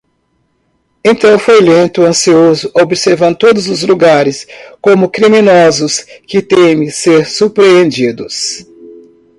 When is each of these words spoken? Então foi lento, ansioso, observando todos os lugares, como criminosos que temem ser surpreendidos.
Então 1.05 1.37
foi 1.37 1.61
lento, 1.61 2.01
ansioso, 2.01 2.71
observando 2.73 3.37
todos 3.37 3.67
os 3.69 3.83
lugares, 3.83 4.47
como 4.81 5.07
criminosos 5.11 5.99
que 6.25 6.41
temem 6.41 6.89
ser 6.89 7.27
surpreendidos. 7.27 8.65